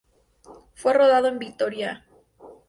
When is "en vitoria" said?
1.27-2.07